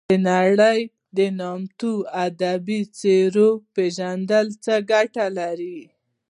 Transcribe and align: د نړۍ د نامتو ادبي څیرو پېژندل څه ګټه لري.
د 0.09 0.11
نړۍ 0.31 0.79
د 1.17 1.19
نامتو 1.39 1.91
ادبي 2.25 2.79
څیرو 2.97 3.49
پېژندل 3.73 4.47
څه 4.63 4.73
ګټه 4.91 5.25
لري. 5.39 5.79